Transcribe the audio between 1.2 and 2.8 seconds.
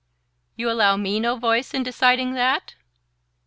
voice in deciding that?"